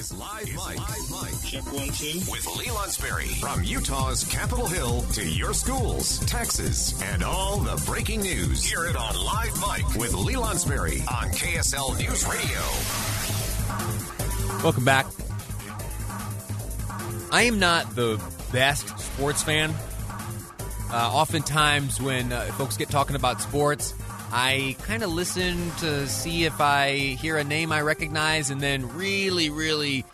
is 0.00 0.12
Live 0.14 0.46
Mic. 0.46 0.56
Live 0.56 1.10
Mic. 1.10 1.42
Check 1.44 1.72
one, 1.74 1.88
two. 1.88 2.18
With 2.30 2.46
Lee 2.56 2.68
Lonsberry. 2.68 3.38
From 3.38 3.62
Utah's 3.62 4.24
Capitol 4.24 4.66
Hill 4.66 5.02
to 5.12 5.22
your 5.22 5.52
schools, 5.52 6.20
taxes, 6.20 6.98
and 7.02 7.22
all 7.22 7.58
the 7.58 7.80
breaking 7.84 8.22
news. 8.22 8.64
Hear 8.64 8.86
it 8.86 8.96
on 8.96 9.14
Live 9.14 9.54
Mic 9.60 10.00
with 10.00 10.14
Lee 10.14 10.36
Lonsberry 10.36 11.00
on 11.00 11.28
KSL 11.32 11.98
News 11.98 12.26
Radio. 12.26 12.60
Welcome 14.62 14.86
back. 14.86 15.06
I 17.30 17.42
am 17.42 17.58
not 17.58 17.94
the 17.94 18.18
best 18.52 18.98
sports 18.98 19.42
fan. 19.42 19.74
Uh, 20.90 21.10
oftentimes, 21.12 22.00
when 22.00 22.32
uh, 22.32 22.44
folks 22.52 22.78
get 22.78 22.88
talking 22.88 23.16
about 23.16 23.42
sports, 23.42 23.92
I 24.32 24.76
kind 24.82 25.02
of 25.02 25.10
listen 25.10 25.70
to 25.78 26.06
see 26.06 26.44
if 26.44 26.60
I 26.60 26.92
hear 27.20 27.36
a 27.36 27.44
name 27.44 27.72
I 27.72 27.80
recognize 27.80 28.50
and 28.50 28.60
then 28.60 28.88
really, 28.96 29.50
really 29.50 30.04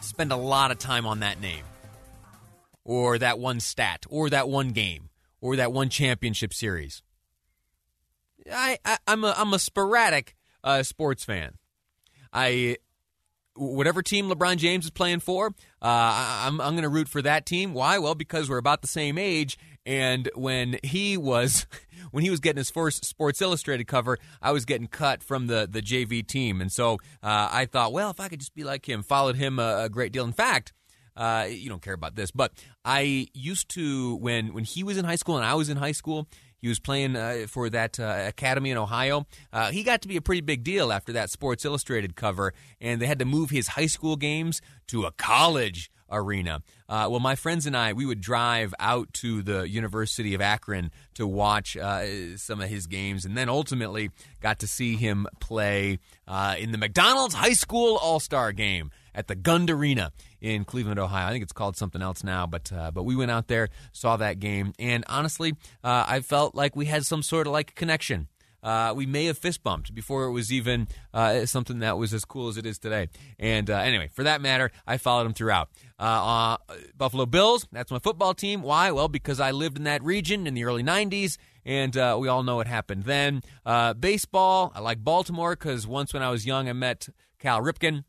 spend 0.00 0.32
a 0.32 0.36
lot 0.36 0.70
of 0.70 0.78
time 0.78 1.06
on 1.06 1.20
that 1.20 1.40
name 1.40 1.64
or 2.84 3.18
that 3.18 3.38
one 3.38 3.60
stat 3.60 4.04
or 4.10 4.28
that 4.30 4.48
one 4.48 4.70
game 4.70 5.08
or 5.40 5.56
that 5.56 5.72
one 5.72 5.88
championship 5.88 6.52
series. 6.52 7.02
I, 8.52 8.78
I 8.84 8.98
am 9.06 9.24
a 9.24 9.34
I'm 9.36 9.54
a 9.54 9.58
sporadic 9.58 10.36
uh, 10.62 10.82
sports 10.82 11.24
fan. 11.24 11.54
I 12.32 12.76
whatever 13.56 14.02
team 14.02 14.28
LeBron 14.28 14.56
James 14.56 14.84
is 14.84 14.90
playing 14.90 15.20
for, 15.20 15.46
uh, 15.46 15.52
I'm 15.80 16.60
I'm 16.60 16.74
going 16.74 16.82
to 16.82 16.88
root 16.90 17.08
for 17.08 17.22
that 17.22 17.46
team. 17.46 17.72
Why? 17.72 17.98
Well, 17.98 18.14
because 18.14 18.50
we're 18.50 18.58
about 18.58 18.82
the 18.82 18.88
same 18.88 19.16
age, 19.16 19.56
and 19.86 20.30
when 20.34 20.78
he 20.82 21.16
was 21.16 21.66
when 22.10 22.24
he 22.24 22.30
was 22.30 22.40
getting 22.40 22.58
his 22.58 22.70
first 22.70 23.04
Sports 23.04 23.40
Illustrated 23.42 23.86
cover, 23.86 24.18
I 24.40 24.52
was 24.52 24.64
getting 24.64 24.86
cut 24.86 25.22
from 25.22 25.46
the 25.46 25.68
the 25.70 25.82
JV 25.82 26.26
team, 26.26 26.60
and 26.60 26.70
so 26.70 26.94
uh, 27.22 27.48
I 27.50 27.66
thought, 27.66 27.92
well, 27.92 28.10
if 28.10 28.20
I 28.20 28.28
could 28.28 28.40
just 28.40 28.54
be 28.54 28.64
like 28.64 28.88
him, 28.88 29.02
followed 29.02 29.36
him 29.36 29.58
a, 29.58 29.84
a 29.84 29.88
great 29.88 30.12
deal. 30.12 30.24
In 30.24 30.32
fact. 30.32 30.72
Uh, 31.16 31.46
you 31.48 31.68
don't 31.68 31.80
care 31.80 31.94
about 31.94 32.16
this, 32.16 32.32
but 32.32 32.50
I 32.84 33.28
used 33.34 33.68
to 33.74 34.16
when 34.16 34.52
when 34.52 34.64
he 34.64 34.82
was 34.82 34.98
in 34.98 35.04
high 35.04 35.14
school 35.14 35.36
and 35.36 35.46
I 35.46 35.54
was 35.54 35.68
in 35.68 35.76
high 35.76 35.92
school. 35.92 36.26
He 36.58 36.66
was 36.66 36.80
playing 36.80 37.14
uh, 37.14 37.46
for 37.46 37.70
that 37.70 38.00
uh, 38.00 38.24
academy 38.26 38.70
in 38.70 38.78
Ohio. 38.78 39.26
Uh, 39.52 39.70
he 39.70 39.84
got 39.84 40.02
to 40.02 40.08
be 40.08 40.16
a 40.16 40.22
pretty 40.22 40.40
big 40.40 40.64
deal 40.64 40.90
after 40.90 41.12
that 41.12 41.30
Sports 41.30 41.64
Illustrated 41.64 42.16
cover, 42.16 42.52
and 42.80 43.00
they 43.00 43.06
had 43.06 43.20
to 43.20 43.24
move 43.24 43.50
his 43.50 43.68
high 43.68 43.86
school 43.86 44.16
games 44.16 44.60
to 44.88 45.04
a 45.04 45.12
college 45.12 45.88
arena. 46.14 46.62
Uh, 46.88 47.08
well, 47.10 47.20
my 47.20 47.34
friends 47.34 47.66
and 47.66 47.76
I, 47.76 47.92
we 47.92 48.06
would 48.06 48.20
drive 48.20 48.74
out 48.78 49.12
to 49.14 49.42
the 49.42 49.68
University 49.68 50.34
of 50.34 50.40
Akron 50.40 50.90
to 51.14 51.26
watch 51.26 51.76
uh, 51.76 52.36
some 52.36 52.60
of 52.60 52.68
his 52.68 52.86
games, 52.86 53.24
and 53.24 53.36
then 53.36 53.48
ultimately 53.48 54.10
got 54.40 54.58
to 54.60 54.66
see 54.66 54.96
him 54.96 55.26
play 55.40 55.98
uh, 56.28 56.54
in 56.58 56.72
the 56.72 56.78
McDonald's 56.78 57.34
High 57.34 57.54
School 57.54 57.96
All 57.96 58.20
Star 58.20 58.52
Game 58.52 58.90
at 59.14 59.28
the 59.28 59.34
Gund 59.34 59.70
Arena 59.70 60.12
in 60.40 60.64
Cleveland, 60.64 60.98
Ohio. 60.98 61.28
I 61.28 61.30
think 61.30 61.42
it's 61.42 61.52
called 61.52 61.76
something 61.76 62.02
else 62.02 62.24
now, 62.24 62.46
but 62.46 62.72
uh, 62.72 62.90
but 62.90 63.04
we 63.04 63.16
went 63.16 63.30
out 63.30 63.48
there, 63.48 63.68
saw 63.92 64.16
that 64.16 64.38
game, 64.38 64.72
and 64.78 65.04
honestly, 65.08 65.52
uh, 65.82 66.04
I 66.06 66.20
felt 66.20 66.54
like 66.54 66.76
we 66.76 66.86
had 66.86 67.06
some 67.06 67.22
sort 67.22 67.46
of 67.46 67.52
like 67.52 67.74
connection. 67.74 68.28
Uh, 68.64 68.94
we 68.96 69.04
may 69.04 69.26
have 69.26 69.36
fist 69.36 69.62
bumped 69.62 69.94
before 69.94 70.24
it 70.24 70.32
was 70.32 70.50
even 70.50 70.88
uh, 71.12 71.44
something 71.44 71.80
that 71.80 71.98
was 71.98 72.14
as 72.14 72.24
cool 72.24 72.48
as 72.48 72.56
it 72.56 72.64
is 72.64 72.78
today. 72.78 73.08
And 73.38 73.68
uh, 73.68 73.76
anyway, 73.76 74.08
for 74.10 74.24
that 74.24 74.40
matter, 74.40 74.70
I 74.86 74.96
followed 74.96 75.26
him 75.26 75.34
throughout. 75.34 75.68
Uh, 76.00 76.56
uh, 76.68 76.74
Buffalo 76.96 77.26
Bills, 77.26 77.68
that's 77.70 77.90
my 77.90 77.98
football 77.98 78.32
team. 78.32 78.62
Why? 78.62 78.90
Well, 78.90 79.08
because 79.08 79.38
I 79.38 79.50
lived 79.50 79.76
in 79.76 79.84
that 79.84 80.02
region 80.02 80.46
in 80.46 80.54
the 80.54 80.64
early 80.64 80.82
90s, 80.82 81.36
and 81.66 81.94
uh, 81.94 82.16
we 82.18 82.26
all 82.26 82.42
know 82.42 82.56
what 82.56 82.66
happened 82.66 83.04
then. 83.04 83.42
baseball, 84.00 84.72
I 84.74 84.80
like 84.80 85.04
Baltimore 85.04 85.50
because 85.50 85.86
once 85.86 86.14
when 86.14 86.22
I 86.22 86.30
was 86.30 86.46
young, 86.46 86.68
I 86.68 86.72
met 86.72 87.08
Cal 87.38 87.60
Ripken. 87.60 88.04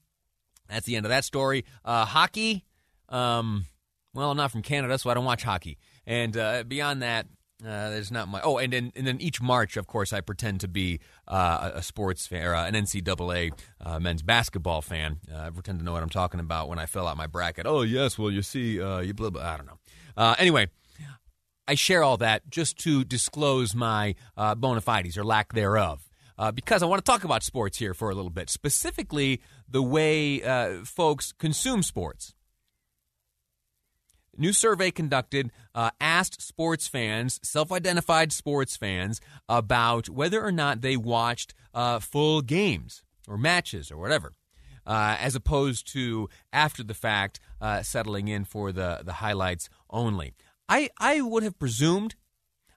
That's 0.69 0.85
the 0.85 0.95
end 0.95 1.05
of 1.05 1.09
that 1.09 1.25
story. 1.25 1.65
hockey, 1.85 2.65
um, 3.09 3.65
well, 4.13 4.31
I'm 4.31 4.37
not 4.37 4.51
from 4.51 4.61
Canada, 4.61 4.97
so 4.97 5.09
I 5.09 5.13
don't 5.13 5.25
watch 5.25 5.43
hockey. 5.43 5.77
And 6.07 6.33
beyond 6.69 7.01
that, 7.01 7.27
uh, 7.63 7.89
there's 7.89 8.11
not 8.11 8.27
much. 8.27 8.41
Oh, 8.43 8.57
and 8.57 8.73
then 8.73 8.91
and 8.95 9.07
then 9.07 9.21
each 9.21 9.41
March, 9.41 9.77
of 9.77 9.87
course, 9.87 10.11
I 10.11 10.19
pretend 10.21 10.59
to 10.61 10.67
be 10.67 10.99
uh, 11.27 11.71
a 11.75 11.81
sports 11.81 12.27
fan, 12.27 12.45
uh, 12.47 12.65
an 12.65 12.73
NCAA 12.73 13.53
uh, 13.79 13.99
men's 13.99 14.21
basketball 14.21 14.81
fan. 14.81 15.19
Uh, 15.33 15.37
I 15.37 15.49
pretend 15.51 15.79
to 15.79 15.85
know 15.85 15.93
what 15.93 16.03
I'm 16.03 16.09
talking 16.09 16.41
about 16.41 16.67
when 16.67 16.79
I 16.79 16.85
fill 16.85 17.07
out 17.07 17.15
my 17.15 17.27
bracket. 17.27 17.65
Oh 17.65 17.81
yes, 17.81 18.19
well 18.19 18.29
you 18.29 18.41
see, 18.41 18.73
you 18.73 19.13
blah, 19.13 19.29
blah 19.29 19.53
I 19.53 19.57
don't 19.57 19.67
know. 19.67 20.35
anyway, 20.37 20.67
I 21.67 21.75
share 21.75 22.03
all 22.03 22.17
that 22.17 22.49
just 22.49 22.77
to 22.79 23.05
disclose 23.05 23.73
my 23.73 24.15
bona 24.57 24.81
fides 24.81 25.17
or 25.17 25.23
lack 25.23 25.53
thereof. 25.53 26.09
because 26.53 26.83
I 26.83 26.87
want 26.87 27.03
to 27.03 27.09
talk 27.09 27.23
about 27.23 27.41
sports 27.41 27.77
here 27.77 27.93
for 27.93 28.09
a 28.09 28.15
little 28.15 28.31
bit, 28.31 28.49
specifically 28.49 29.41
the 29.69 29.81
way 29.81 30.39
folks 30.83 31.31
consume 31.31 31.83
sports 31.83 32.34
new 34.37 34.53
survey 34.53 34.91
conducted 34.91 35.51
uh, 35.73 35.91
asked 35.99 36.41
sports 36.41 36.87
fans, 36.87 37.39
self 37.43 37.71
identified 37.71 38.31
sports 38.31 38.75
fans, 38.77 39.21
about 39.47 40.09
whether 40.09 40.43
or 40.43 40.51
not 40.51 40.81
they 40.81 40.97
watched 40.97 41.53
uh, 41.73 41.99
full 41.99 42.41
games 42.41 43.03
or 43.27 43.37
matches 43.37 43.91
or 43.91 43.97
whatever. 43.97 44.33
Uh, 44.87 45.17
as 45.19 45.33
opposed 45.33 45.91
to 45.91 46.29
after 46.53 46.83
the 46.83 46.93
fact 46.93 47.39
uh, 47.59 47.81
settling 47.81 48.27
in 48.27 48.45
for 48.45 48.71
the, 48.71 49.01
the 49.03 49.13
highlights 49.13 49.67
only. 49.89 50.35
I, 50.69 50.91
I 50.99 51.21
would 51.21 51.41
have 51.41 51.57
presumed 51.57 52.13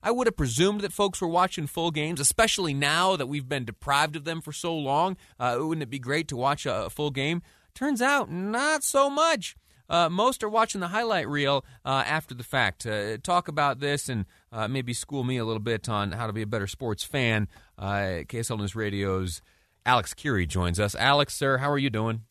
I 0.03 0.11
would 0.11 0.27
have 0.27 0.37
presumed 0.37 0.83
that 0.83 0.93
folks 0.93 1.21
were 1.21 1.29
watching 1.29 1.67
full 1.67 1.91
games, 1.91 2.21
especially 2.21 2.73
now 2.73 3.17
that 3.17 3.27
we've 3.27 3.49
been 3.49 3.65
deprived 3.65 4.17
of 4.17 4.25
them 4.25 4.41
for 4.41 4.53
so 4.53 4.75
long. 4.75 5.17
Uh, 5.39 5.57
wouldn't 5.59 5.83
it 5.83 5.91
be 5.91 5.99
great 5.99 6.29
to 6.29 6.37
watch 6.37 6.67
a, 6.67 6.87
a 6.87 6.91
full 6.91 7.11
game? 7.11 7.43
Turns 7.75 8.01
out, 8.01 8.31
not 8.31 8.85
so 8.85 9.11
much. 9.11 9.57
Uh, 9.89 10.09
most 10.09 10.43
are 10.43 10.49
watching 10.49 10.81
the 10.81 10.89
highlight 10.89 11.29
reel 11.29 11.65
uh, 11.85 12.03
after 12.07 12.35
the 12.35 12.45
fact. 12.45 12.87
Uh, 12.87 13.17
talk 13.19 13.49
about 13.49 13.81
this 13.81 14.09
and 14.09 14.27
uh, 14.53 14.69
maybe 14.69 14.93
school 14.93 15.25
me 15.25 15.37
a 15.37 15.45
little 15.45 15.61
bit 15.61 15.89
on 15.89 16.13
how 16.13 16.27
to 16.27 16.33
be 16.33 16.43
a 16.43 16.47
better 16.47 16.67
sports 16.67 17.05
fan. 17.05 17.49
Uh, 17.79 18.25
KSL 18.27 18.59
News 18.59 18.75
Radio's 18.75 19.41
Alex 19.87 20.15
Kirry 20.15 20.47
joins 20.47 20.79
us. 20.79 20.95
Alex, 20.95 21.35
sir, 21.35 21.59
how 21.59 21.71
are 21.71 21.79
you 21.79 21.91
doing? 21.91 22.23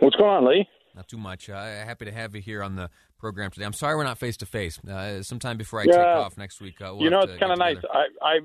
What's 0.00 0.16
going 0.16 0.30
on, 0.30 0.48
Lee? 0.48 0.68
Not 0.94 1.08
too 1.08 1.16
much. 1.16 1.48
Uh, 1.48 1.62
happy 1.62 2.04
to 2.04 2.12
have 2.12 2.34
you 2.34 2.42
here 2.42 2.62
on 2.62 2.76
the 2.76 2.90
program 3.18 3.50
today. 3.50 3.64
I'm 3.64 3.72
sorry 3.72 3.96
we're 3.96 4.04
not 4.04 4.18
face 4.18 4.36
to 4.38 4.46
face. 4.46 4.78
Sometime 5.22 5.56
before 5.56 5.80
I 5.80 5.84
yeah. 5.84 5.92
take 5.92 6.04
off 6.04 6.36
next 6.36 6.60
week. 6.60 6.74
We'll 6.80 7.00
you 7.00 7.08
know, 7.08 7.20
it's 7.20 7.38
kind 7.38 7.52
of 7.52 7.58
nice. 7.58 7.78
I, 7.90 8.04
I 8.20 8.38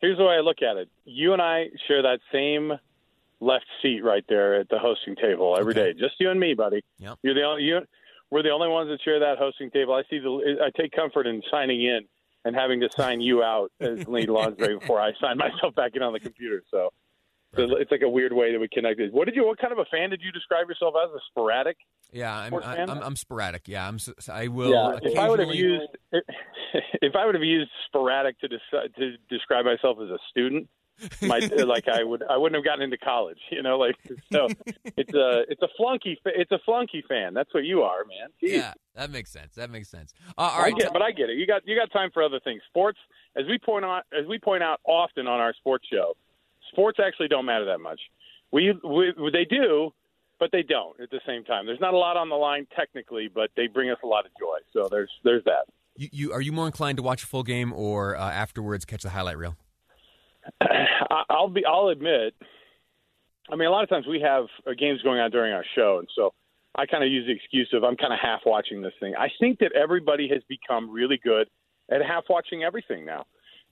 here's 0.00 0.18
the 0.18 0.24
way 0.24 0.34
I 0.34 0.40
look 0.40 0.58
at 0.62 0.76
it. 0.76 0.88
You 1.04 1.32
and 1.32 1.40
I 1.40 1.66
share 1.88 2.02
that 2.02 2.18
same 2.32 2.72
left 3.40 3.66
seat 3.82 4.02
right 4.02 4.24
there 4.28 4.60
at 4.60 4.68
the 4.68 4.78
hosting 4.78 5.16
table 5.16 5.56
every 5.58 5.72
okay. 5.72 5.92
day. 5.92 5.98
Just 5.98 6.14
you 6.18 6.30
and 6.30 6.40
me, 6.40 6.54
buddy. 6.54 6.82
Yep. 6.98 7.18
You're 7.22 7.34
the 7.34 7.42
only 7.42 7.62
you. 7.64 7.80
We're 8.30 8.42
the 8.42 8.50
only 8.50 8.68
ones 8.68 8.90
that 8.90 9.00
share 9.02 9.20
that 9.20 9.38
hosting 9.38 9.70
table. 9.70 9.94
I 9.94 10.02
see 10.10 10.18
the. 10.18 10.58
I 10.62 10.70
take 10.80 10.92
comfort 10.92 11.26
in 11.26 11.42
signing 11.50 11.82
in 11.82 12.00
and 12.44 12.56
having 12.56 12.80
to 12.80 12.88
sign 12.96 13.20
you 13.20 13.42
out 13.42 13.70
as 13.80 14.06
Lee 14.08 14.26
Lonsberry 14.26 14.80
before 14.80 15.00
I 15.00 15.12
sign 15.20 15.38
myself 15.38 15.74
back 15.74 15.92
in 15.94 16.02
on 16.02 16.12
the 16.12 16.20
computer. 16.20 16.62
So. 16.70 16.90
So 17.54 17.62
it's 17.76 17.90
like 17.90 18.02
a 18.02 18.08
weird 18.08 18.34
way 18.34 18.52
that 18.52 18.58
we 18.58 18.68
connected. 18.68 19.14
What 19.14 19.24
did 19.24 19.34
you? 19.34 19.46
What 19.46 19.58
kind 19.58 19.72
of 19.72 19.78
a 19.78 19.86
fan 19.86 20.10
did 20.10 20.20
you 20.22 20.30
describe 20.30 20.68
yourself 20.68 20.92
as? 21.02 21.10
A 21.10 21.20
sporadic? 21.30 21.78
Yeah, 22.12 22.36
I'm, 22.36 22.52
I'm, 22.54 22.90
I'm, 23.02 23.16
sporadic. 23.16 23.66
Yeah, 23.66 23.88
I'm. 23.88 23.98
I 24.30 24.48
will. 24.48 24.70
Yeah, 24.72 24.98
if 25.00 25.18
I 25.18 25.26
would 25.26 25.38
have 25.38 25.54
used, 25.54 25.86
if 26.12 27.16
I 27.16 27.24
would 27.24 27.34
have 27.34 27.44
used 27.44 27.70
sporadic 27.86 28.38
to 28.40 28.48
des- 28.48 28.88
to 28.98 29.16
describe 29.30 29.64
myself 29.64 29.96
as 30.02 30.10
a 30.10 30.18
student, 30.28 30.68
my 31.22 31.38
like 31.38 31.88
I 31.88 32.02
would 32.02 32.22
I 32.28 32.36
wouldn't 32.36 32.56
have 32.56 32.64
gotten 32.64 32.82
into 32.82 32.98
college, 32.98 33.38
you 33.50 33.62
know, 33.62 33.78
like 33.78 33.96
so 34.32 34.48
it's 34.96 35.12
a 35.14 35.44
it's 35.48 35.62
a 35.62 35.68
flunky 35.76 36.18
it's 36.24 36.52
a 36.52 36.58
flunky 36.64 37.04
fan. 37.08 37.34
That's 37.34 37.52
what 37.52 37.64
you 37.64 37.82
are, 37.82 38.04
man. 38.04 38.30
Jeez. 38.42 38.56
Yeah, 38.56 38.72
that 38.94 39.10
makes 39.10 39.30
sense. 39.30 39.54
That 39.56 39.70
makes 39.70 39.88
sense. 39.88 40.14
Uh, 40.38 40.42
all 40.42 40.62
right, 40.62 40.74
I 40.74 40.78
get, 40.78 40.92
but 40.92 41.02
I 41.02 41.12
get 41.12 41.30
it. 41.30 41.36
You 41.36 41.46
got 41.46 41.66
you 41.66 41.76
got 41.76 41.92
time 41.92 42.10
for 42.12 42.22
other 42.22 42.40
things. 42.40 42.62
Sports, 42.68 42.98
as 43.36 43.44
we 43.46 43.58
point 43.58 43.84
out 43.84 44.04
as 44.18 44.26
we 44.26 44.38
point 44.38 44.62
out 44.62 44.80
often 44.84 45.26
on 45.26 45.40
our 45.40 45.54
sports 45.54 45.86
show, 45.92 46.14
sports 46.70 46.98
actually 47.04 47.28
don't 47.28 47.46
matter 47.46 47.66
that 47.66 47.80
much. 47.80 48.00
We, 48.52 48.72
we 48.84 49.12
they 49.32 49.44
do, 49.44 49.92
but 50.38 50.50
they 50.52 50.62
don't 50.62 50.98
at 51.00 51.10
the 51.10 51.20
same 51.26 51.44
time. 51.44 51.66
There's 51.66 51.80
not 51.80 51.94
a 51.94 51.98
lot 51.98 52.16
on 52.16 52.28
the 52.28 52.36
line 52.36 52.66
technically, 52.74 53.28
but 53.32 53.50
they 53.56 53.66
bring 53.66 53.90
us 53.90 53.98
a 54.02 54.06
lot 54.06 54.24
of 54.24 54.32
joy. 54.38 54.58
So 54.72 54.88
there's 54.90 55.10
there's 55.24 55.44
that. 55.44 55.66
You, 55.96 56.08
you 56.12 56.32
are 56.32 56.40
you 56.40 56.52
more 56.52 56.66
inclined 56.66 56.96
to 56.98 57.02
watch 57.02 57.22
a 57.22 57.26
full 57.26 57.42
game 57.42 57.72
or 57.72 58.16
uh, 58.16 58.30
afterwards 58.30 58.84
catch 58.84 59.02
the 59.02 59.10
highlight 59.10 59.38
reel? 59.38 59.56
I'll 61.30 61.48
be. 61.48 61.64
I'll 61.64 61.88
admit. 61.88 62.34
I 63.50 63.56
mean, 63.56 63.68
a 63.68 63.70
lot 63.70 63.84
of 63.84 63.88
times 63.88 64.06
we 64.06 64.20
have 64.20 64.46
uh, 64.66 64.72
games 64.76 65.00
going 65.02 65.20
on 65.20 65.30
during 65.30 65.52
our 65.52 65.64
show, 65.74 65.98
and 65.98 66.08
so 66.16 66.32
I 66.74 66.86
kind 66.86 67.04
of 67.04 67.10
use 67.10 67.26
the 67.26 67.32
excuse 67.32 67.70
of 67.72 67.84
I'm 67.84 67.96
kind 67.96 68.12
of 68.12 68.18
half 68.20 68.40
watching 68.44 68.82
this 68.82 68.92
thing. 69.00 69.14
I 69.16 69.28
think 69.40 69.58
that 69.60 69.72
everybody 69.72 70.28
has 70.28 70.42
become 70.48 70.90
really 70.90 71.18
good 71.22 71.48
at 71.90 72.02
half 72.02 72.24
watching 72.28 72.62
everything 72.64 73.04
now. 73.04 73.24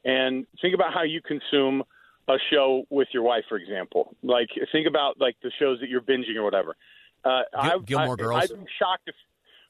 And 0.04 0.46
think 0.60 0.74
about 0.74 0.92
how 0.92 1.02
you 1.02 1.20
consume 1.22 1.82
a 2.28 2.36
show 2.50 2.84
with 2.90 3.08
your 3.12 3.22
wife, 3.22 3.44
for 3.48 3.56
example. 3.56 4.16
Like 4.22 4.48
think 4.72 4.86
about 4.86 5.20
like 5.20 5.36
the 5.42 5.50
shows 5.58 5.80
that 5.80 5.88
you're 5.88 6.02
binging 6.02 6.36
or 6.36 6.42
whatever. 6.42 6.76
Uh, 7.24 7.42
Gil- 7.62 7.80
Gilmore 7.80 8.14
I, 8.14 8.22
Girls. 8.22 8.42
I'd 8.44 8.58
be 8.64 8.70
shocked 8.78 9.08
if. 9.08 9.14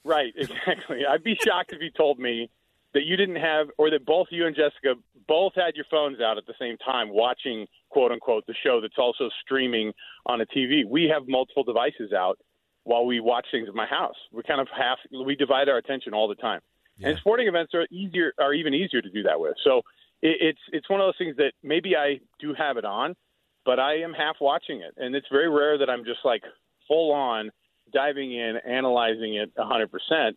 Right, 0.05 0.35
exactly. 0.37 1.01
I'd 1.09 1.25
be 1.25 1.37
shocked 1.43 1.73
if 1.73 1.81
you 1.81 1.91
told 1.91 2.19
me 2.19 2.51
that 2.95 3.05
you 3.05 3.17
didn't 3.17 3.37
have, 3.37 3.69
or 3.77 3.91
that 3.91 4.07
both 4.07 4.29
you 4.31 4.47
and 4.47 4.57
Jessica 4.57 4.95
both 5.27 5.53
had 5.55 5.75
your 5.75 5.85
phones 5.91 6.21
out 6.21 6.39
at 6.39 6.47
the 6.47 6.55
same 6.59 6.77
time 6.79 7.09
watching, 7.11 7.67
quote 7.91 8.13
unquote, 8.13 8.47
the 8.47 8.55
show 8.63 8.81
that's 8.81 8.99
also 8.99 9.29
streaming 9.43 9.93
on 10.27 10.41
a 10.41 10.47
TV. 10.47 10.87
We 10.89 11.11
have 11.13 11.29
multiple 11.29 11.65
devices 11.65 12.13
out, 12.13 12.39
while 12.85 13.05
we 13.05 13.21
watch 13.21 13.47
things 13.51 13.69
at 13.69 13.75
my 13.75 13.87
house. 13.87 14.15
We 14.33 14.43
kind 14.43 14.61
of 14.61 14.69
half 14.77 14.99
we 15.25 15.35
divide 15.35 15.69
our 15.69 15.79
attention 15.79 16.15
all 16.15 16.29
the 16.29 16.35
time. 16.37 16.61
Yeah. 16.99 17.09
And 17.09 17.19
sporting 17.19 17.49
events 17.49 17.75
are 17.75 17.87
easier 17.91 18.33
are 18.39 18.55
even 18.55 18.73
easier 18.73 19.03
to 19.03 19.11
do 19.11 19.23
that 19.25 19.41
with. 19.41 19.57
So 19.65 19.79
it, 20.23 20.37
it's 20.41 20.61
it's 20.73 20.89
one 20.89 21.01
of 21.01 21.07
those 21.07 21.19
things 21.19 21.37
that 21.39 21.53
maybe 21.63 21.97
I 21.97 22.21
do 22.39 22.55
have 22.55 22.77
it 22.77 22.85
on, 22.85 23.17
but 23.65 23.81
I 23.81 23.97
am 23.97 24.13
half 24.13 24.37
watching 24.41 24.81
it, 24.81 24.95
and 24.97 25.17
it's 25.17 25.27
very 25.33 25.49
rare 25.49 25.77
that 25.79 25.91
I'm 25.91 26.05
just 26.05 26.21
like 26.25 26.43
full 26.87 27.13
on 27.13 27.51
diving 27.93 28.33
in, 28.33 28.59
analyzing 28.67 29.35
it 29.35 29.55
100%, 29.57 29.89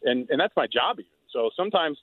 and 0.04 0.30
and 0.30 0.40
that's 0.40 0.56
my 0.56 0.68
job. 0.68 1.00
Even. 1.00 1.12
So 1.32 1.50
sometimes 1.56 1.98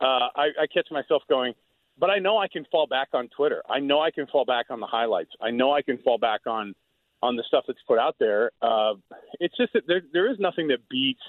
uh, 0.00 0.28
I, 0.34 0.48
I 0.62 0.66
catch 0.72 0.88
myself 0.90 1.22
going, 1.28 1.54
but 1.98 2.10
I 2.10 2.18
know 2.18 2.38
I 2.38 2.48
can 2.48 2.66
fall 2.70 2.86
back 2.86 3.08
on 3.12 3.28
Twitter. 3.36 3.62
I 3.68 3.80
know 3.80 4.00
I 4.00 4.10
can 4.10 4.26
fall 4.26 4.44
back 4.44 4.66
on 4.70 4.80
the 4.80 4.86
highlights. 4.86 5.30
I 5.40 5.50
know 5.50 5.72
I 5.72 5.82
can 5.82 5.98
fall 5.98 6.18
back 6.18 6.40
on 6.46 6.74
on 7.22 7.36
the 7.36 7.44
stuff 7.48 7.64
that's 7.66 7.78
put 7.88 7.98
out 7.98 8.16
there. 8.20 8.50
Uh, 8.60 8.94
it's 9.40 9.56
just 9.56 9.72
that 9.72 9.84
there 9.86 10.02
there 10.12 10.30
is 10.30 10.38
nothing 10.38 10.68
that 10.68 10.88
beats 10.90 11.22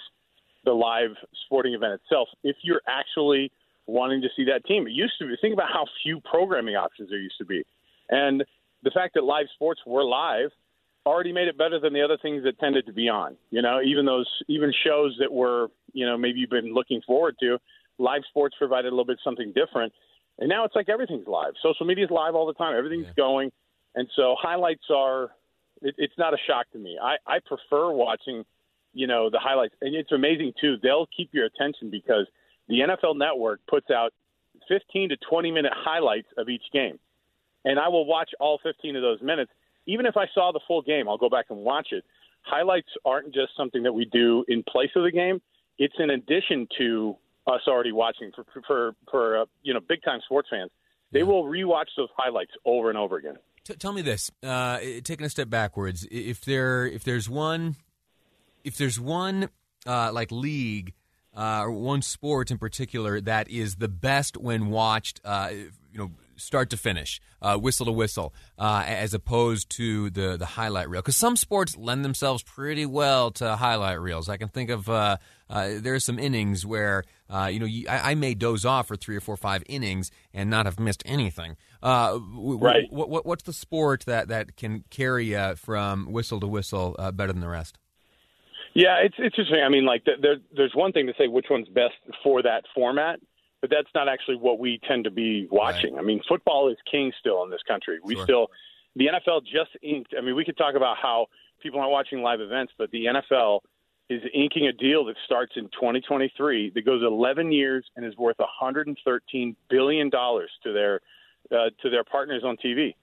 the 0.66 0.74
live 0.74 1.12
sporting 1.46 1.74
event 1.74 1.94
itself 1.94 2.28
if 2.44 2.56
you're 2.64 2.82
actually 2.88 3.52
wanting 3.86 4.22
to 4.22 4.28
see 4.36 4.46
that 4.46 4.66
team. 4.66 4.88
It 4.88 4.94
used 4.94 5.14
to 5.20 5.28
be 5.28 5.36
think 5.40 5.54
about 5.54 5.70
how 5.72 5.86
few 6.04 6.20
programming 6.22 6.76
options 6.76 7.10
there 7.10 7.20
used 7.20 7.38
to 7.38 7.46
be, 7.46 7.64
and 8.10 8.44
the 8.84 8.92
fact 8.92 9.14
that 9.14 9.24
live 9.24 9.46
sports 9.54 9.82
were 9.86 10.04
live 10.04 10.50
already 11.06 11.32
made 11.32 11.48
it 11.48 11.58
better 11.58 11.80
than 11.80 11.94
the 11.94 12.02
other 12.02 12.18
things 12.22 12.44
that 12.44 12.60
tended 12.60 12.86
to 12.88 12.94
be 12.94 13.08
on. 13.08 13.38
You 13.52 13.62
know, 13.62 13.80
even 13.82 14.06
those 14.06 14.28
even 14.48 14.74
shows 14.86 15.16
that 15.20 15.32
were 15.32 15.68
you 15.94 16.06
know 16.06 16.18
maybe 16.18 16.40
you've 16.40 16.50
been 16.50 16.74
looking 16.74 17.02
forward 17.06 17.36
to, 17.42 17.58
live 17.98 18.22
sports 18.30 18.56
provided 18.58 18.88
a 18.88 18.92
little 18.92 19.06
bit 19.06 19.20
something 19.24 19.54
different. 19.54 19.94
And 20.40 20.50
now 20.50 20.66
it's 20.66 20.76
like 20.76 20.90
everything's 20.90 21.28
live. 21.28 21.54
Social 21.64 21.86
media 21.86 22.06
is 22.06 22.12
live 22.12 22.36
all 22.36 22.46
the 22.46 22.54
time. 22.54 22.76
Everything's 22.78 23.08
yeah. 23.08 23.14
going, 23.24 23.52
and 23.96 24.08
so 24.16 24.36
highlights 24.40 24.84
are. 24.94 25.32
It, 25.82 25.96
it's 25.98 26.14
not 26.18 26.34
a 26.34 26.38
shock 26.48 26.70
to 26.74 26.80
me. 26.80 26.98
I, 27.02 27.16
I 27.28 27.40
prefer 27.46 27.92
watching, 27.92 28.44
you 28.94 29.08
know, 29.08 29.30
the 29.30 29.40
highlights, 29.40 29.76
and 29.82 29.96
it's 29.96 30.12
amazing 30.12 30.54
too. 30.60 30.76
They'll 30.82 31.08
keep 31.16 31.30
your 31.34 31.46
attention 31.46 31.90
because 31.90 32.28
the 32.68 32.80
NFL 32.80 33.18
Network 33.18 33.62
puts 33.68 33.90
out 33.90 34.14
15 34.68 35.10
to 35.10 35.18
20 35.30 35.52
minute 35.52 35.74
highlights 35.76 36.28
of 36.38 36.50
each 36.50 36.64
game, 36.74 37.00
and 37.64 37.80
I 37.80 37.88
will 37.88 38.06
watch 38.06 38.32
all 38.40 38.60
15 38.62 38.96
of 38.96 39.02
those 39.02 39.22
minutes. 39.22 39.52
Even 39.88 40.06
if 40.06 40.18
I 40.18 40.26
saw 40.34 40.52
the 40.52 40.62
full 40.68 40.82
game, 40.82 41.08
I'll 41.08 41.18
go 41.18 41.30
back 41.30 41.46
and 41.50 41.60
watch 41.60 41.90
it. 41.92 42.04
Highlights 42.42 42.90
aren't 43.06 43.34
just 43.34 43.52
something 43.56 43.84
that 43.84 43.94
we 43.94 44.06
do 44.06 44.44
in 44.50 44.64
place 44.64 44.92
of 44.98 45.04
the 45.04 45.12
game; 45.12 45.42
it's 45.78 45.96
in 45.98 46.10
addition 46.10 46.68
to 46.78 47.16
us 47.48 47.62
already 47.68 47.92
watching 47.92 48.32
for 48.36 48.46
for 48.66 48.96
for 49.10 49.42
uh, 49.42 49.46
you 49.64 49.74
know 49.74 49.80
big 49.80 50.04
time 50.04 50.20
sports 50.26 50.50
fans. 50.50 50.72
They 51.12 51.20
yeah. 51.20 51.26
will 51.26 51.44
rewatch 51.44 51.88
those 51.96 52.10
highlights 52.18 52.52
over 52.66 52.90
and 52.90 52.98
over 52.98 53.18
again. 53.18 53.38
T- 53.64 53.76
tell 53.76 53.94
me 53.94 54.02
this: 54.02 54.32
uh, 54.44 54.80
taking 55.04 55.26
a 55.26 55.30
step 55.30 55.50
backwards, 55.50 56.08
if 56.12 56.42
there 56.46 56.86
if 56.86 57.04
there's 57.04 57.30
one 57.30 57.76
if 58.64 58.78
there's 58.78 59.00
one 59.00 59.50
uh, 59.86 60.12
like 60.12 60.32
league 60.32 60.94
uh, 61.36 61.62
or 61.64 61.72
one 61.72 62.02
sport 62.02 62.52
in 62.52 62.58
particular 62.58 63.22
that 63.22 63.50
is 63.50 63.76
the 63.76 63.88
best 63.88 64.38
when 64.38 64.68
watched, 64.68 65.22
uh, 65.24 65.50
you 65.52 65.98
know, 65.98 66.12
start 66.38 66.70
to 66.72 66.78
finish, 66.78 67.22
uh, 67.42 67.58
whistle 67.58 67.86
to 67.86 67.92
whistle, 67.92 68.34
uh, 68.58 68.84
as 68.86 69.14
opposed 69.14 69.70
to 69.72 70.10
the 70.10 70.38
the 70.38 70.46
highlight 70.46 70.90
reel. 70.90 71.02
Because 71.02 71.18
some 71.18 71.36
sports 71.36 71.78
lend 71.78 72.04
themselves 72.04 72.44
pretty 72.44 72.86
well 72.86 73.32
to 73.32 73.56
highlight 73.56 74.00
reels. 74.00 74.30
I 74.30 74.38
can 74.38 74.50
think 74.50 74.70
of 74.70 74.90
uh, 74.90 75.18
uh 75.50 75.70
there 75.80 75.94
are 75.94 76.00
some 76.00 76.20
innings 76.20 76.66
where 76.66 77.04
uh, 77.30 77.50
you 77.52 77.60
know 77.60 77.68
I, 77.90 78.12
I, 78.12 78.16
may 78.16 78.34
doze 78.34 78.66
off 78.66 78.88
for 78.88 78.96
three 78.96 79.16
or 79.16 79.22
four, 79.22 79.38
five 79.38 79.64
innings 79.68 80.12
and 80.34 80.50
not 80.50 80.66
have 80.66 80.80
missed 80.80 81.04
anything. 81.06 81.58
Uh, 81.82 82.20
right. 82.22 82.86
What, 82.90 83.10
what, 83.10 83.26
what's 83.26 83.44
the 83.44 83.54
sport 83.54 84.06
that 84.06 84.28
that 84.30 84.56
can 84.56 84.84
carry 84.90 85.36
from 85.56 86.12
whistle 86.12 86.40
to 86.40 86.48
whistle 86.48 86.96
better 87.14 87.32
than 87.32 87.42
the 87.42 87.50
rest? 87.50 87.78
Yeah, 88.74 88.98
it's 88.98 89.16
it's 89.18 89.36
interesting. 89.38 89.64
I 89.64 89.70
mean, 89.70 89.86
like 89.86 90.04
there, 90.06 90.36
there's 90.56 90.76
one 90.76 90.92
thing 90.92 91.08
to 91.08 91.14
say 91.18 91.28
which 91.28 91.46
one's 91.50 91.70
best 91.70 91.94
for 92.24 92.42
that 92.42 92.64
format 92.74 93.20
but 93.66 93.76
that's 93.76 93.90
not 93.96 94.08
actually 94.08 94.36
what 94.36 94.60
we 94.60 94.80
tend 94.88 95.06
to 95.06 95.10
be 95.10 95.48
watching. 95.50 95.96
Right. 95.96 96.04
I 96.04 96.06
mean, 96.06 96.22
football 96.30 96.70
is 96.70 96.78
king 96.90 97.12
still 97.20 97.44
in 97.44 97.50
this 97.50 97.64
country. 97.68 97.98
We 98.04 98.14
sure. 98.14 98.24
still, 98.24 98.48
the 98.96 99.08
NFL 99.08 99.42
just 99.42 99.72
inked. 99.82 100.14
I 100.16 100.22
mean, 100.22 100.36
we 100.36 100.46
could 100.46 100.56
talk 100.56 100.76
about 100.76 100.98
how 101.02 101.26
people 101.64 101.80
aren't 101.80 101.92
watching 101.92 102.22
live 102.22 102.42
events, 102.42 102.74
but 102.78 102.92
the 102.92 103.06
NFL 103.06 103.62
is 104.08 104.22
inking 104.36 104.68
a 104.68 104.72
deal 104.72 105.04
that 105.06 105.16
starts 105.26 105.54
in 105.56 105.64
2023 105.64 106.74
that 106.76 106.86
goes 106.86 107.02
11 107.02 107.52
years 107.52 107.84
and 107.96 108.06
is 108.06 108.16
worth 108.18 108.38
113 108.38 109.56
billion 109.68 110.12
dollars 110.12 110.52
to 110.62 110.72
their 110.72 111.00
uh, 111.52 111.72
to 111.82 111.90
their 111.90 112.04
partners 112.04 112.44
on 112.46 112.58
TV. 112.58 112.94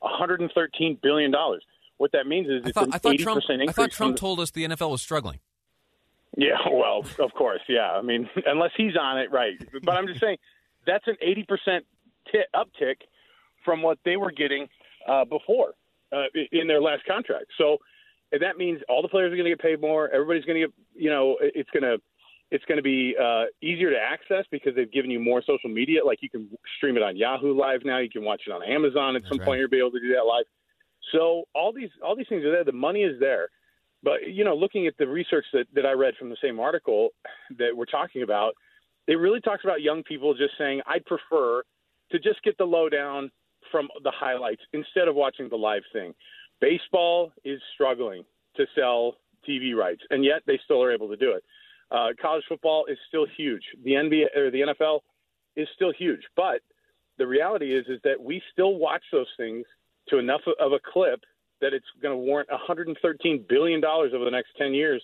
113 0.00 0.98
billion 1.02 1.30
dollars. 1.30 1.62
What 1.98 2.12
that 2.12 2.26
means 2.26 2.48
is 2.48 2.62
I 2.64 2.72
thought, 2.72 2.88
I 2.90 2.98
thought 2.98 3.18
Trump, 3.18 3.42
I 3.50 3.72
thought 3.72 3.90
Trump 3.90 4.16
told 4.16 4.40
us 4.40 4.50
the 4.50 4.64
NFL 4.64 4.90
was 4.90 5.02
struggling. 5.02 5.40
Yeah, 6.36 6.56
well, 6.70 7.04
of 7.18 7.32
course, 7.32 7.62
yeah. 7.68 7.90
I 7.92 8.02
mean, 8.02 8.28
unless 8.46 8.72
he's 8.76 8.96
on 9.00 9.18
it, 9.18 9.30
right? 9.32 9.54
But 9.82 9.96
I'm 9.96 10.06
just 10.06 10.20
saying 10.20 10.38
that's 10.86 11.06
an 11.06 11.16
80 11.20 11.44
percent 11.44 11.84
t- 12.30 12.40
uptick 12.54 12.96
from 13.64 13.82
what 13.82 13.98
they 14.04 14.16
were 14.16 14.30
getting 14.30 14.68
uh, 15.08 15.24
before 15.24 15.74
uh, 16.12 16.24
in 16.52 16.68
their 16.68 16.80
last 16.80 17.04
contract. 17.06 17.46
So 17.58 17.78
that 18.32 18.56
means 18.56 18.80
all 18.88 19.02
the 19.02 19.08
players 19.08 19.32
are 19.32 19.36
going 19.36 19.50
to 19.50 19.50
get 19.50 19.60
paid 19.60 19.80
more. 19.80 20.08
Everybody's 20.10 20.44
going 20.44 20.60
to 20.60 20.66
get, 20.66 20.74
you 20.94 21.10
know, 21.10 21.36
it's 21.40 21.70
going 21.70 21.82
to 21.82 22.00
it's 22.50 22.64
going 22.66 22.76
to 22.76 22.82
be 22.82 23.16
uh, 23.20 23.44
easier 23.60 23.90
to 23.90 23.96
access 23.98 24.44
because 24.52 24.74
they've 24.76 24.92
given 24.92 25.10
you 25.10 25.18
more 25.18 25.42
social 25.44 25.68
media. 25.68 26.04
Like 26.04 26.18
you 26.22 26.30
can 26.30 26.48
stream 26.76 26.96
it 26.96 27.02
on 27.02 27.16
Yahoo 27.16 27.58
Live 27.58 27.80
now. 27.84 27.98
You 27.98 28.10
can 28.10 28.22
watch 28.22 28.42
it 28.46 28.52
on 28.52 28.62
Amazon. 28.62 29.16
At 29.16 29.22
That's 29.22 29.30
some 29.30 29.38
right. 29.38 29.46
point, 29.46 29.60
you'll 29.60 29.68
be 29.68 29.78
able 29.78 29.90
to 29.92 30.00
do 30.00 30.12
that 30.14 30.22
live. 30.22 30.44
So 31.12 31.44
all 31.54 31.72
these 31.72 31.90
all 32.04 32.16
these 32.16 32.26
things 32.28 32.44
are 32.44 32.52
there. 32.52 32.64
The 32.64 32.72
money 32.72 33.00
is 33.00 33.18
there. 33.18 33.48
But 34.06 34.28
you 34.28 34.44
know, 34.44 34.54
looking 34.54 34.86
at 34.86 34.96
the 34.98 35.08
research 35.08 35.44
that, 35.52 35.66
that 35.74 35.84
I 35.84 35.90
read 35.90 36.14
from 36.16 36.30
the 36.30 36.36
same 36.40 36.60
article 36.60 37.08
that 37.58 37.76
we're 37.76 37.86
talking 37.86 38.22
about, 38.22 38.54
it 39.08 39.16
really 39.16 39.40
talks 39.40 39.64
about 39.64 39.82
young 39.82 40.04
people 40.04 40.32
just 40.32 40.56
saying, 40.56 40.80
"I'd 40.86 41.04
prefer 41.06 41.64
to 42.12 42.18
just 42.20 42.40
get 42.44 42.56
the 42.56 42.64
lowdown 42.64 43.32
from 43.72 43.88
the 44.04 44.12
highlights 44.12 44.62
instead 44.72 45.08
of 45.08 45.16
watching 45.16 45.48
the 45.48 45.58
live 45.58 45.82
thing." 45.92 46.14
Baseball 46.60 47.32
is 47.44 47.60
struggling 47.74 48.24
to 48.54 48.64
sell 48.76 49.16
TV 49.44 49.74
rights, 49.74 50.02
and 50.10 50.24
yet 50.24 50.42
they 50.46 50.60
still 50.64 50.80
are 50.80 50.92
able 50.92 51.08
to 51.08 51.16
do 51.16 51.32
it. 51.32 51.42
Uh, 51.90 52.10
college 52.22 52.44
football 52.48 52.86
is 52.86 52.98
still 53.08 53.26
huge. 53.36 53.64
The 53.82 53.96
NBA 53.96 54.36
or 54.36 54.52
the 54.52 54.60
NFL 54.60 55.00
is 55.56 55.66
still 55.74 55.92
huge, 55.92 56.22
but 56.36 56.60
the 57.18 57.26
reality 57.26 57.74
is 57.76 57.84
is 57.88 58.00
that 58.04 58.22
we 58.22 58.40
still 58.52 58.76
watch 58.76 59.02
those 59.10 59.32
things 59.36 59.66
to 60.10 60.18
enough 60.18 60.42
of 60.60 60.70
a 60.70 60.78
clip 60.78 61.24
that 61.60 61.72
it's 61.72 61.86
going 62.02 62.12
to 62.12 62.18
warrant 62.18 62.50
113 62.50 63.44
billion 63.48 63.80
dollars 63.80 64.12
over 64.14 64.24
the 64.24 64.30
next 64.30 64.50
10 64.58 64.74
years 64.74 65.02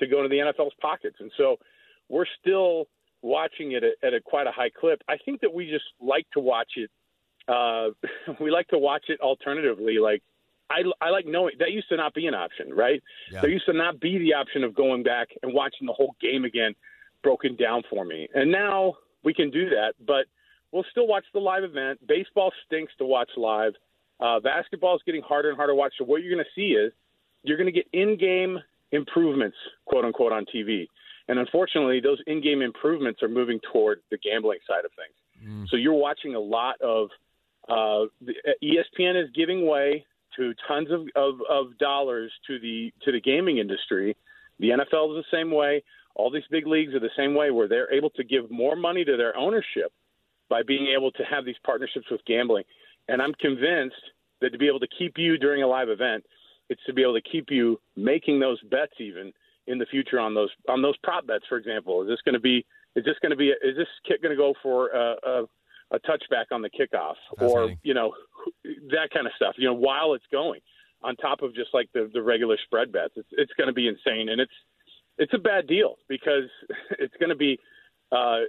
to 0.00 0.06
go 0.06 0.24
into 0.24 0.28
the 0.28 0.38
NFL's 0.38 0.74
pockets. 0.80 1.16
And 1.20 1.30
so 1.36 1.56
we're 2.08 2.26
still 2.40 2.86
watching 3.22 3.72
it 3.72 3.84
at, 3.84 4.06
at 4.06 4.14
a 4.14 4.20
quite 4.20 4.46
a 4.46 4.52
high 4.52 4.70
clip. 4.70 5.02
I 5.08 5.16
think 5.24 5.40
that 5.40 5.52
we 5.52 5.70
just 5.70 5.84
like 6.00 6.26
to 6.32 6.40
watch 6.40 6.72
it. 6.76 6.90
Uh, 7.48 7.90
we 8.40 8.50
like 8.50 8.68
to 8.68 8.78
watch 8.78 9.04
it 9.08 9.20
alternatively. 9.20 9.98
Like 9.98 10.22
I, 10.72 10.82
I 11.00 11.10
like 11.10 11.26
knowing 11.26 11.54
that 11.58 11.70
used 11.70 11.88
to 11.90 11.96
not 11.96 12.14
be 12.14 12.26
an 12.26 12.34
option, 12.34 12.74
right? 12.74 13.02
Yeah. 13.30 13.42
There 13.42 13.50
used 13.50 13.66
to 13.66 13.72
not 13.72 14.00
be 14.00 14.18
the 14.18 14.34
option 14.34 14.64
of 14.64 14.74
going 14.74 15.02
back 15.02 15.28
and 15.42 15.52
watching 15.52 15.86
the 15.86 15.92
whole 15.92 16.16
game 16.20 16.44
again, 16.44 16.74
broken 17.22 17.56
down 17.56 17.82
for 17.90 18.04
me. 18.04 18.28
And 18.34 18.50
now 18.50 18.94
we 19.22 19.34
can 19.34 19.50
do 19.50 19.68
that, 19.70 19.94
but 20.04 20.26
we'll 20.72 20.86
still 20.90 21.06
watch 21.06 21.24
the 21.32 21.40
live 21.40 21.62
event. 21.62 22.04
Baseball 22.06 22.52
stinks 22.66 22.92
to 22.98 23.04
watch 23.04 23.30
live. 23.36 23.74
Uh, 24.22 24.38
basketball 24.40 24.94
is 24.94 25.02
getting 25.04 25.22
harder 25.22 25.48
and 25.48 25.56
harder 25.56 25.72
to 25.72 25.76
watch. 25.76 25.92
So 25.98 26.04
what 26.04 26.22
you're 26.22 26.32
going 26.32 26.44
to 26.44 26.60
see 26.60 26.74
is 26.74 26.92
you're 27.42 27.56
going 27.56 27.66
to 27.66 27.72
get 27.72 27.86
in-game 27.92 28.58
improvements, 28.92 29.56
quote 29.84 30.04
unquote, 30.04 30.32
on 30.32 30.46
TV. 30.54 30.86
And 31.28 31.38
unfortunately, 31.38 32.00
those 32.00 32.18
in-game 32.26 32.62
improvements 32.62 33.22
are 33.22 33.28
moving 33.28 33.58
toward 33.72 34.00
the 34.10 34.18
gambling 34.18 34.58
side 34.66 34.84
of 34.84 34.90
things. 34.92 35.48
Mm. 35.48 35.68
So 35.68 35.76
you're 35.76 35.92
watching 35.94 36.34
a 36.34 36.40
lot 36.40 36.80
of 36.80 37.08
uh, 37.68 38.10
the, 38.20 38.34
uh, 38.46 38.52
ESPN 38.62 39.20
is 39.20 39.30
giving 39.34 39.66
way 39.66 40.04
to 40.36 40.54
tons 40.68 40.88
of, 40.90 41.02
of, 41.16 41.40
of 41.48 41.78
dollars 41.78 42.32
to 42.46 42.58
the 42.58 42.92
to 43.04 43.12
the 43.12 43.20
gaming 43.20 43.58
industry. 43.58 44.16
The 44.58 44.68
NFL 44.68 45.18
is 45.18 45.24
the 45.24 45.36
same 45.36 45.50
way. 45.50 45.82
All 46.14 46.30
these 46.30 46.42
big 46.50 46.66
leagues 46.66 46.94
are 46.94 47.00
the 47.00 47.10
same 47.16 47.34
way, 47.34 47.50
where 47.50 47.68
they're 47.68 47.92
able 47.92 48.10
to 48.10 48.24
give 48.24 48.50
more 48.50 48.76
money 48.76 49.04
to 49.04 49.16
their 49.16 49.36
ownership 49.36 49.92
by 50.48 50.62
being 50.62 50.94
able 50.96 51.10
to 51.12 51.22
have 51.24 51.44
these 51.44 51.56
partnerships 51.64 52.06
with 52.10 52.20
gambling. 52.26 52.64
And 53.08 53.20
I'm 53.20 53.34
convinced 53.34 53.96
that 54.40 54.50
to 54.50 54.58
be 54.58 54.68
able 54.68 54.80
to 54.80 54.88
keep 54.98 55.14
you 55.16 55.38
during 55.38 55.62
a 55.62 55.66
live 55.66 55.88
event, 55.88 56.24
it's 56.68 56.82
to 56.86 56.92
be 56.92 57.02
able 57.02 57.14
to 57.14 57.30
keep 57.30 57.46
you 57.50 57.78
making 57.96 58.40
those 58.40 58.60
bets 58.70 58.92
even 58.98 59.32
in 59.66 59.78
the 59.78 59.86
future 59.86 60.18
on 60.18 60.34
those 60.34 60.50
on 60.68 60.82
those 60.82 60.96
prop 61.02 61.26
bets. 61.26 61.44
For 61.48 61.58
example, 61.58 62.02
is 62.02 62.08
this 62.08 62.20
going 62.24 62.34
to 62.34 62.40
be 62.40 62.64
is 62.96 63.04
this 63.04 63.16
going 63.22 63.30
to 63.30 63.36
be 63.36 63.48
is 63.48 63.76
this 63.76 63.88
kick 64.06 64.22
going 64.22 64.36
to 64.36 64.36
go 64.36 64.54
for 64.62 64.88
a, 64.88 65.16
a, 65.24 65.42
a 65.92 66.00
touchback 66.00 66.46
on 66.50 66.62
the 66.62 66.70
kickoff 66.70 67.14
or 67.40 67.72
you 67.82 67.94
know 67.94 68.12
that 68.64 69.08
kind 69.12 69.26
of 69.26 69.32
stuff? 69.36 69.54
You 69.58 69.68
know, 69.68 69.74
while 69.74 70.14
it's 70.14 70.24
going 70.32 70.60
on 71.02 71.16
top 71.16 71.42
of 71.42 71.54
just 71.54 71.70
like 71.72 71.88
the 71.94 72.10
the 72.12 72.22
regular 72.22 72.56
spread 72.64 72.92
bets, 72.92 73.14
it's 73.16 73.28
it's 73.32 73.52
going 73.56 73.68
to 73.68 73.74
be 73.74 73.88
insane 73.88 74.28
and 74.28 74.40
it's 74.40 74.52
it's 75.18 75.34
a 75.34 75.38
bad 75.38 75.66
deal 75.66 75.96
because 76.08 76.48
it's 76.98 77.14
going 77.18 77.30
to 77.30 77.36
be 77.36 77.58
uh, 78.10 78.40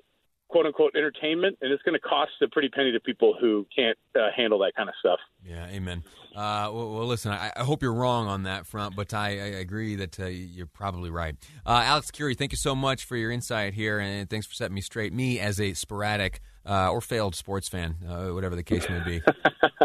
quote 0.53 0.67
unquote 0.67 0.95
entertainment, 0.95 1.57
and 1.61 1.73
it's 1.73 1.81
going 1.81 1.95
to 1.95 1.99
cost 1.99 2.31
a 2.43 2.47
pretty 2.47 2.69
penny 2.69 2.91
to 2.91 2.99
people 2.99 3.35
who 3.41 3.65
can't 3.75 3.97
uh, 4.15 4.27
handle 4.35 4.59
that 4.59 4.73
kind 4.77 4.87
of 4.87 4.93
stuff. 4.99 5.19
Yeah, 5.43 5.65
amen. 5.65 6.03
Uh, 6.35 6.69
well, 6.71 6.93
well, 6.93 7.07
listen, 7.07 7.31
I, 7.31 7.51
I, 7.55 7.63
hope 7.63 7.81
you're 7.81 7.93
wrong 7.93 8.27
on 8.27 8.43
that 8.43 8.67
front, 8.67 8.95
but 8.95 9.13
I, 9.15 9.29
I 9.29 9.59
agree 9.61 9.95
that 9.95 10.19
uh, 10.19 10.27
you're 10.27 10.67
probably 10.67 11.09
right. 11.09 11.35
Uh, 11.65 11.81
Alex 11.83 12.11
Kirry, 12.11 12.35
thank 12.35 12.51
you 12.51 12.57
so 12.57 12.75
much 12.75 13.05
for 13.05 13.17
your 13.17 13.31
insight 13.31 13.73
here, 13.73 13.99
and 13.99 14.29
thanks 14.29 14.45
for 14.45 14.53
setting 14.53 14.75
me 14.75 14.81
straight. 14.81 15.11
Me, 15.11 15.39
as 15.39 15.59
a 15.59 15.73
sporadic 15.73 16.39
uh, 16.67 16.91
or 16.91 17.01
failed 17.01 17.35
sports 17.35 17.67
fan, 17.67 17.95
uh, 18.07 18.27
whatever 18.27 18.55
the 18.55 18.63
case 18.63 18.87
may 18.87 18.99
be. 19.03 19.21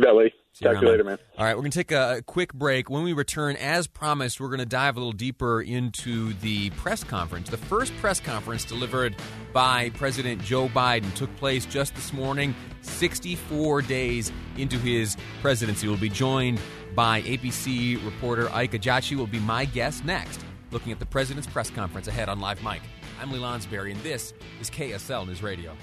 Belly. 0.00 0.32
Talk 0.62 0.76
to 0.76 0.86
you 0.86 0.90
later, 0.90 1.04
man. 1.04 1.18
All 1.36 1.44
right, 1.44 1.54
we're 1.54 1.62
going 1.62 1.70
to 1.70 1.78
take 1.78 1.92
a 1.92 2.22
quick 2.24 2.54
break. 2.54 2.88
When 2.88 3.02
we 3.02 3.12
return, 3.12 3.56
as 3.56 3.86
promised, 3.86 4.40
we're 4.40 4.48
going 4.48 4.60
to 4.60 4.64
dive 4.64 4.96
a 4.96 5.00
little 5.00 5.12
deeper 5.12 5.60
into 5.60 6.32
the 6.34 6.70
press 6.70 7.04
conference. 7.04 7.50
The 7.50 7.58
first 7.58 7.94
press 7.98 8.20
conference 8.20 8.64
delivered 8.64 9.16
by 9.52 9.90
President 9.90 10.42
Joe 10.42 10.68
Biden 10.68 11.12
took 11.14 11.34
place 11.36 11.66
just 11.66 11.94
this 11.94 12.12
morning, 12.12 12.54
64 12.80 13.82
days 13.82 14.32
into 14.56 14.78
his 14.78 15.16
presidency. 15.42 15.88
We'll 15.88 15.98
be 15.98 16.08
joined 16.08 16.58
by 16.94 17.20
ABC 17.22 18.02
reporter 18.04 18.48
Ike 18.50 18.72
Ejiochi, 18.72 19.16
will 19.16 19.26
be 19.26 19.40
my 19.40 19.66
guest 19.66 20.06
next, 20.06 20.40
looking 20.70 20.90
at 20.90 20.98
the 20.98 21.06
president's 21.06 21.46
press 21.46 21.68
conference 21.68 22.08
ahead 22.08 22.30
on 22.30 22.40
Live 22.40 22.62
Mic. 22.62 22.80
I'm 23.20 23.30
Lee 23.30 23.38
Lonsberry, 23.38 23.92
and 23.92 24.00
this 24.02 24.32
is 24.58 24.70
KSL 24.70 25.26
News 25.26 25.42
Radio. 25.42 25.76